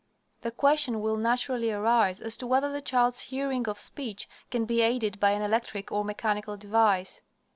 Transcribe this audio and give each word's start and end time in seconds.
The 0.41 0.49
question 0.49 0.99
will 0.99 1.15
naturally 1.15 1.71
arise 1.71 2.19
as 2.19 2.35
to 2.37 2.47
whether 2.47 2.71
the 2.71 2.81
child's 2.81 3.21
hearing 3.21 3.67
of 3.69 3.77
speech 3.77 4.27
can 4.49 4.65
be 4.65 4.81
aided 4.81 5.19
by 5.19 5.29
an 5.29 5.43
electric 5.43 5.91
or 5.91 6.03
mechanical 6.03 6.57
device. 6.57 7.21